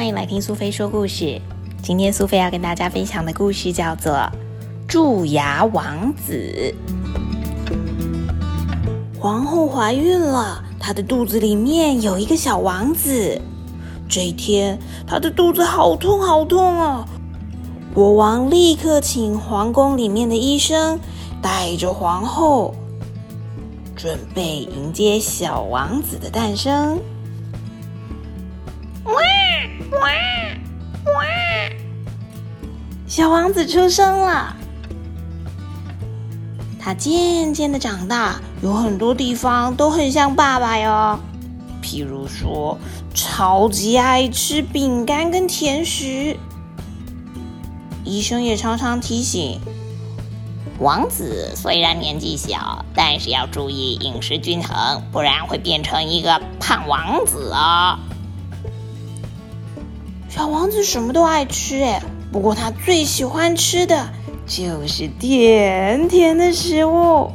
[0.00, 1.38] 欢迎来听苏菲说故事。
[1.82, 4.14] 今天苏菲要跟大家分享的故事叫做
[4.88, 6.74] 《蛀牙王子》。
[9.20, 13.38] 皇后怀孕了，她的肚子里面有一个小王子。
[14.08, 17.04] 这一天，她的肚子好痛好痛哦！
[17.92, 20.98] 国王立刻请皇宫里面的医生
[21.42, 22.74] 带着皇后，
[23.94, 26.98] 准备迎接小王子的诞生。
[29.92, 30.00] 哇
[31.12, 31.24] 哇！
[33.06, 34.56] 小王子出生了。
[36.78, 41.18] 他渐渐的长大，有很多地方都很像爸爸哟。
[41.82, 42.78] 譬如说，
[43.14, 46.36] 超级爱吃饼干跟甜食。
[48.04, 49.60] 医生也常常提醒，
[50.78, 57.98] 王子虽然年纪小，但是要注意饮食均衡，不然会变成一个胖王子哦。
[60.30, 62.00] 小王子什么都爱吃，哎，
[62.30, 64.08] 不过他最喜欢吃的
[64.46, 67.32] 就是甜甜的食物，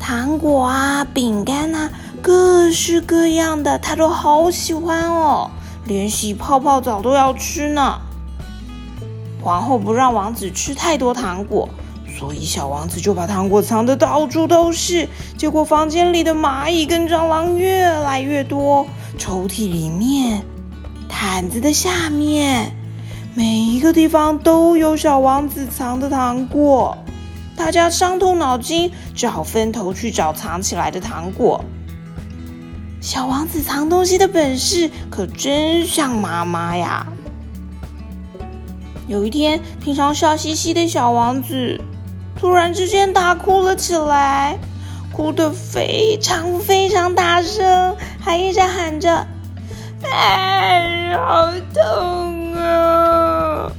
[0.00, 1.90] 糖果啊、饼干啊，
[2.22, 5.50] 各式各样的，他都好喜欢哦，
[5.84, 8.00] 连洗泡泡澡都要吃呢。
[9.42, 11.68] 皇后不让王子吃太多糖果，
[12.18, 18.86] 所以小王子就把糖果藏得到处都是，结果房间里的蚂蚁跟蟑螂越来越多，
[19.18, 20.42] 抽屉里面。
[21.08, 22.72] 毯子的下面，
[23.34, 26.96] 每一个地方都有小王子藏的糖果。
[27.56, 31.64] 大家伤透脑筋，只好分头去找藏起来的糖果。
[33.00, 37.06] 小王子藏东西的本事可真像妈妈呀！
[39.06, 41.80] 有一天，平常笑嘻嘻的小王子
[42.38, 44.58] 突然之间大哭了起来，
[45.12, 49.26] 哭得非常非常大声，还一直喊着。
[50.02, 53.70] 哎，好痛啊！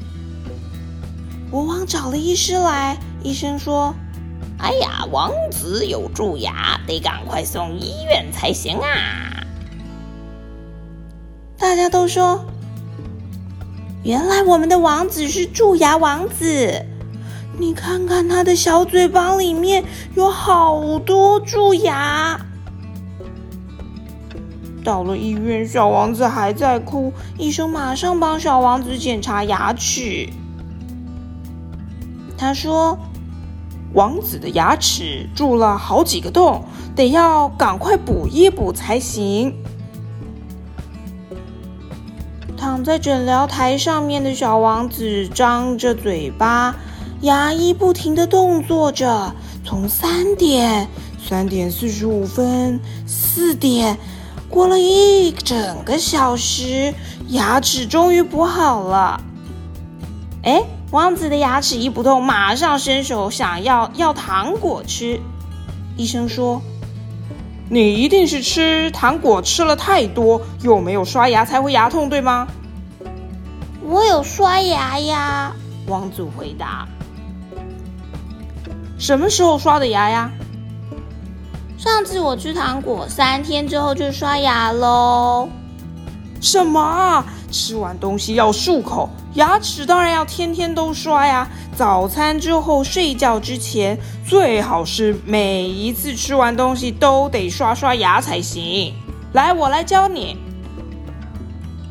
[1.49, 3.93] 国王找了医师来，医生说
[4.59, 9.45] ：“哎呀，王子有蛀牙，得赶快送医院才行啊！”
[11.57, 12.45] 大家都说
[14.03, 16.85] ：“原来我们的王子是蛀牙王子，
[17.57, 19.83] 你看看他的小嘴巴里面
[20.15, 22.39] 有好多蛀牙。”
[24.83, 27.11] 到了医院，小王子还在哭。
[27.37, 30.29] 医生马上帮小王子检查牙齿。
[32.37, 32.97] 他说
[33.93, 36.63] ：“王子的牙齿蛀了好几个洞，
[36.95, 39.53] 得要赶快补一补才行。”
[42.55, 46.75] 躺在诊疗台上面的小王子张着嘴巴，
[47.21, 49.33] 牙医不停的动作着。
[49.65, 50.87] 从三点、
[51.23, 53.97] 三点四十五分、四点。
[54.49, 56.93] 过了一整个小时，
[57.27, 59.21] 牙齿终于补好了。
[60.43, 65.19] 哎，王子的牙齿一不痛，马上伸手想要要糖果吃。
[65.95, 66.61] 医生说
[67.69, 72.47] ：“你一定是吃糖果吃了太多，又没有刷牙才会牙痛，对吗？”
[73.85, 75.53] 我有刷牙呀，
[75.87, 76.87] 王子回答。
[78.97, 80.31] 什么时候刷的牙呀？
[81.79, 85.47] 上次我吃糖果，三天之后就刷牙喽。
[86.41, 87.25] 什么啊？
[87.49, 91.47] 吃完东西要漱口，牙齿当然要天天都刷呀。
[91.73, 93.97] 早餐之后、睡觉之前，
[94.27, 98.93] 最好是每一次吃完东西都得刷刷牙才行。
[99.31, 100.37] 来，我来教你。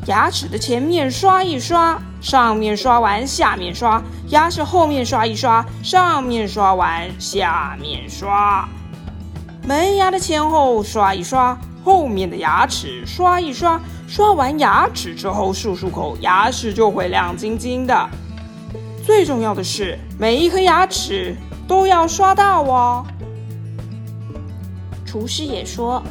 [0.05, 8.69] 牙齿的前面刷一刷，上面刷完，下面刷；牙齿后面刷一刷，上面刷完，下面刷。
[9.69, 18.09] 门牙的前后刷一刷，后面的牙齿刷一刷，刷完牙齿之后漱漱口，牙齿就会亮晶晶的。
[19.05, 21.35] 最重要的是，每一颗牙齿
[21.67, 23.05] 都要刷到哦。
[25.05, 26.01] 厨师也说，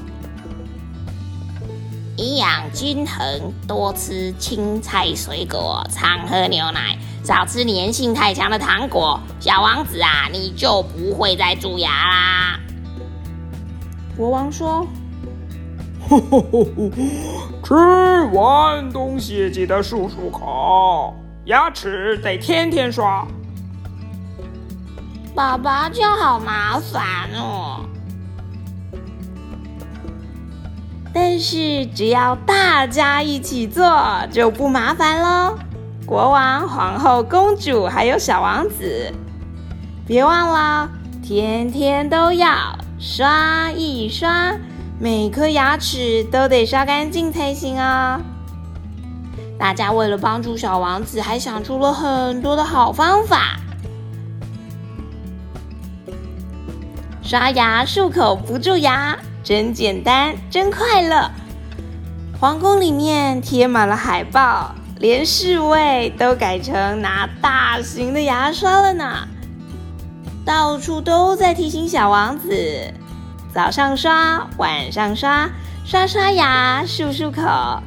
[2.16, 9.18] 营养均衡，多吃青菜水果，常喝牛奶，少吃粘性太强的糖果。
[9.40, 12.60] 小王子啊，你就不会再蛀牙啦。
[14.18, 14.84] 国王说
[17.62, 17.72] ：“吃
[18.32, 23.24] 完东西记得漱漱口，牙齿得天天刷。”
[25.36, 27.84] 爸爸，这样好麻烦哦。
[31.14, 35.56] 但是只要大家一起做，就不麻烦喽。
[36.04, 39.14] 国王、皇后、公主还有小王子，
[40.04, 40.90] 别忘了，
[41.22, 42.77] 天天都要。
[43.00, 44.56] 刷一刷，
[44.98, 48.20] 每颗牙齿都得刷干净才行哦。
[49.56, 53.60] 大家为了帮助小王子，还想出了很多的好方法。
[57.22, 61.30] 刷牙漱口不蛀牙，真简单，真快乐。
[62.40, 69.28] 皇宫里面贴满了海报，连侍卫都改成拿大型的牙刷了呢。
[70.48, 72.90] 到处都在提醒小王子：
[73.52, 75.46] 早上刷，晚上刷，
[75.84, 77.82] 刷刷牙，漱漱口，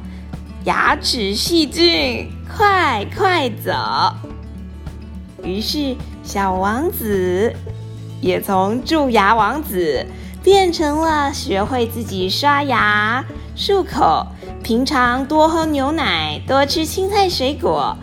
[0.62, 3.72] 牙齿细菌快快走。
[5.42, 7.52] 于是，小王子
[8.20, 10.06] 也从蛀牙王子
[10.40, 13.24] 变成了学会自己刷牙、
[13.56, 14.24] 漱口，
[14.62, 17.96] 平常多喝牛奶，多吃青菜水果，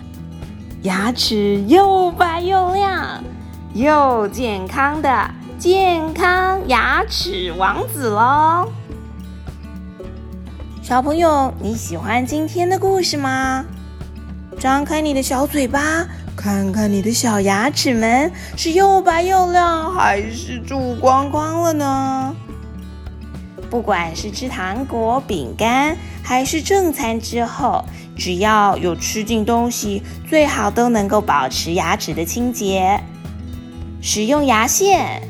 [0.81, 3.23] 牙齿又白又亮。
[3.79, 8.67] 又健康的健康牙齿王子喽！
[10.81, 13.63] 小朋友，你喜欢今天的故事吗？
[14.59, 16.05] 张开你的小嘴巴，
[16.35, 22.35] 看看你的小牙齿们是又白又亮，还是蛀光光了呢？
[23.69, 27.85] 不管是吃糖果、饼干，还是正餐之后，
[28.17, 33.01] 只要有吃进东西，最好都能够保持牙齿的清洁。
[34.11, 35.21] 使用牙线，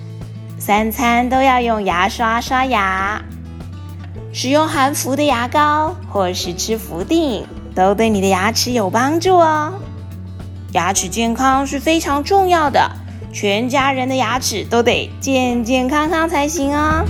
[0.58, 3.22] 三餐都要用牙刷刷牙。
[4.32, 7.46] 使用含氟的牙膏，或是吃氟定，
[7.76, 9.74] 都对你的牙齿有帮助哦。
[10.72, 12.90] 牙齿健康是非常重要的，
[13.34, 17.04] 全家人的牙齿都得健健康康才行哦。